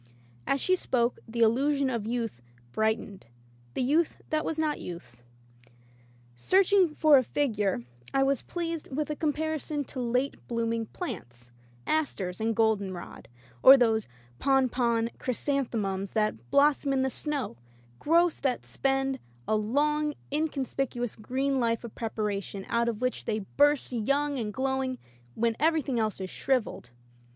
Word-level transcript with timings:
As 0.47 0.59
she 0.59 0.75
spoke 0.75 1.19
the 1.27 1.41
illusion 1.41 1.87
of 1.87 2.07
youth 2.07 2.41
bright 2.71 2.99
ened— 2.99 3.25
the 3.75 3.83
youth 3.83 4.19
that 4.31 4.43
was 4.43 4.57
not 4.57 4.79
youth. 4.79 5.21
Search 6.35 6.73
ing 6.73 6.95
for 6.95 7.19
a 7.19 7.23
figure, 7.23 7.83
I 8.11 8.23
was 8.23 8.41
pleased 8.41 8.89
with 8.91 9.11
a 9.11 9.15
com 9.15 9.31
parison 9.31 9.85
to 9.85 9.99
late 9.99 10.37
blooming 10.47 10.87
plants, 10.87 11.51
asters 11.85 12.41
and 12.41 12.55
golden 12.55 12.91
rod, 12.95 13.27
or 13.61 13.77
those 13.77 14.07
pompon 14.39 14.69
chrysanthe 14.69 14.73
[240] 14.73 14.73
Digitized 14.73 14.73
by 14.73 14.73
LjOOQ 14.73 14.73
IC 14.73 14.73
E. 14.73 15.21
Holbrookes 15.21 15.45
Patience 15.45 15.83
mums 15.83 16.13
that 16.13 16.49
blossom 16.49 16.93
in 16.93 17.01
the 17.03 17.09
snow— 17.11 17.57
growths 17.99 18.39
that 18.39 18.65
spend 18.65 19.19
a 19.47 19.55
long 19.55 20.13
inconspicuous 20.31 21.15
green 21.15 21.59
life 21.59 21.83
of 21.83 21.93
preparation 21.93 22.65
out 22.69 22.89
of 22.89 23.01
which 23.01 23.25
they 23.25 23.37
burst 23.55 23.93
young 23.93 24.39
and 24.39 24.51
glowing 24.51 24.97
when 25.35 25.55
everything 25.59 25.99
else 25.99 26.19
is 26.19 26.31
shriv 26.31 26.63
eled. 26.63 26.89